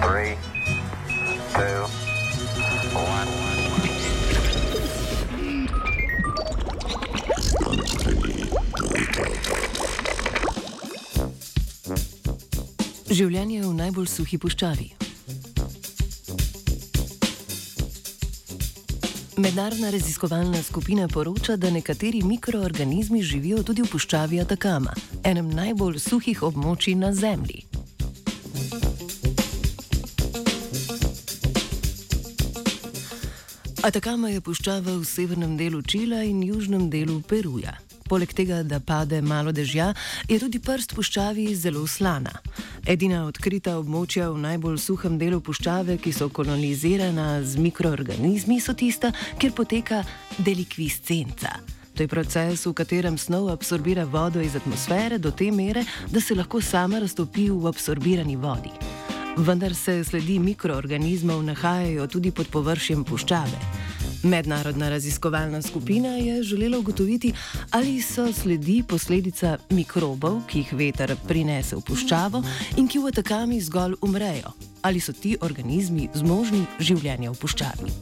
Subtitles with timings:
[0.00, 0.36] Three,
[1.52, 1.84] two,
[2.96, 3.28] one.
[13.10, 14.88] Življenje v najbolj suhi puščavi.
[19.40, 26.42] Mednarodna raziskovalna skupina poroča, da nekateri mikroorganizmi živijo tudi v puščavi Atakama, enem najbolj suhih
[26.48, 27.69] območij na Zemlji.
[33.80, 37.78] Atakama je puščava v severnem delu Čila in južnem delu Peruja.
[38.10, 39.94] Poleg tega, da pade malo dežja,
[40.28, 42.34] je tudi prst puščavi zelo slana.
[42.84, 49.14] Edina odkrita območja v najbolj suhem delu puščave, ki so kolonizirana z mikroorganizmi, so tista,
[49.40, 50.02] kjer poteka
[50.36, 51.56] delikviscenca.
[51.96, 56.36] To je proces, v katerem snov absorbira vodo iz atmosfere do te mere, da se
[56.36, 58.76] lahko sama raztopi v absorbirani vodi.
[59.40, 63.79] Vendar se sledi mikroorganizmov nahajajo tudi pod površjem puščave.
[64.22, 67.32] Mednarodna raziskovalna skupina je želela ugotoviti,
[67.70, 72.42] ali so sledi posledica mikrobov, ki jih veter prinese v puščavo
[72.76, 77.92] in ki v atakami zgolj umrejo, ali so ti organizmi zmožni življenja v puščavi.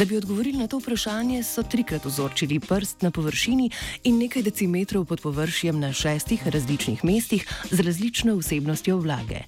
[0.00, 3.66] Da bi odgovorili na to vprašanje, so trikrat ozorčili prst na površini
[4.04, 9.42] in nekaj decimetrov pod površjem na šestih različnih mestih z različno vsebnostjo vlage.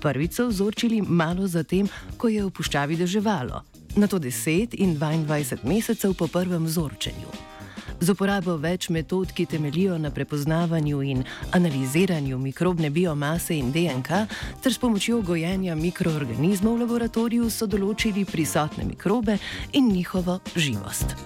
[0.00, 3.62] Prvič so vzorčili malo zatem, ko je v puščavi deževalo,
[3.96, 7.56] na to 10 in 22 mesecev po prvem vzorčenju.
[7.96, 11.22] Z uporabo več metod, ki temelijo na prepoznavanju in
[11.56, 14.26] analiziranju mikrobne biomase in DNK,
[14.60, 19.38] ter s pomočjo gojenja mikroorganizmov v laboratoriju, so določili prisotne mikrobe
[19.72, 21.16] in njihovo živost.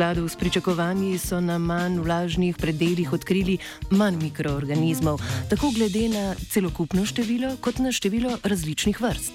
[0.00, 3.58] Skladu s pričakovanji so na manj vlažnih predeljih odkrili
[3.90, 5.20] manj mikroorganizmov,
[5.50, 9.32] tako glede na celokupno število, kot na število različnih vrst.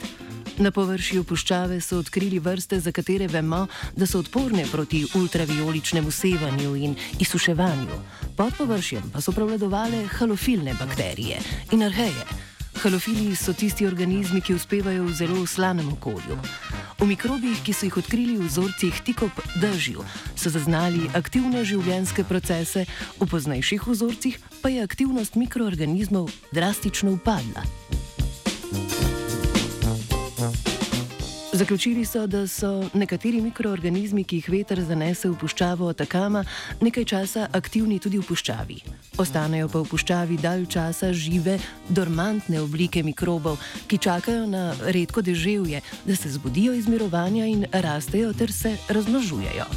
[0.57, 6.75] Na površju puščave so odkrili vrste, za katere vemo, da so odporne proti ultravioličnemu sevanju
[6.75, 8.01] in izsuševanju.
[8.37, 11.39] Pod površjem pa so prevladovale halofilne bakterije
[11.71, 12.25] in arheje.
[12.81, 16.41] Halofili so tisti organizmi, ki uspevajo v zelo slanem okolju.
[16.99, 20.03] V mikrobih, ki so jih odkrili v vzorcih tik ob dežju,
[20.39, 22.85] so zaznali aktivne življenjske procese,
[23.19, 27.67] v poznejših vzorcih pa je aktivnost mikroorganizmov drastično upadla.
[31.55, 36.41] Zaključili so, da so nekateri mikroorganizmi, ki jih veter zanese v puščavo Atakama,
[36.81, 38.75] nekaj časa aktivni tudi v puščavi.
[39.23, 41.55] Ostanejo pa v puščavi dalj časa žive,
[41.87, 43.55] dormantne oblike mikrobov,
[43.87, 49.69] ki čakajo na redko deževje, da se zbudijo iz mirovanja in rastejo ter se razmnožujejo.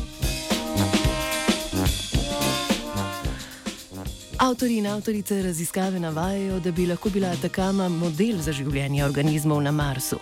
[4.39, 9.71] Avtori in avtorice raziskave navajajo, da bi lahko bila Atakama model za življenje organizmov na
[9.71, 10.19] Marsu.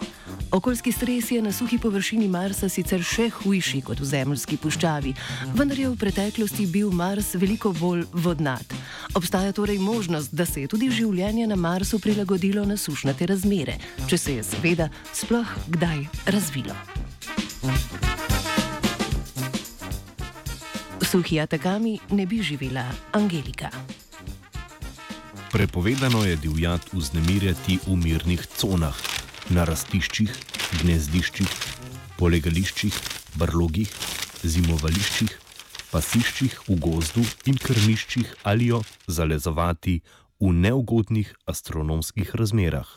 [0.50, 5.12] Okoljski stres je na suhi površini Marsa sicer še hujši kot v zemljski puščavi,
[5.58, 8.74] vendar je v preteklosti bil Mars veliko bolj vodnat.
[9.18, 14.18] Obstaja torej možnost, da se je tudi življenje na Marsu prilagodilo na sušnate razmere, če
[14.18, 16.78] se je seveda sploh kdaj razvilo.
[21.02, 23.70] Suhi atakami ne bi živela Angelika.
[25.52, 29.05] Prepovedano je divjati vznemirjati v mirnih conah
[29.50, 30.32] na rastiščih,
[30.80, 31.50] gnezdiščih,
[32.18, 32.94] polegališčih,
[33.38, 33.90] brlogih,
[34.42, 35.32] zimovališčih,
[35.92, 40.00] pasiščih v gozdu in krmiščih ali jo zalezovati
[40.42, 42.88] v neugodnih astronomskih razmerah.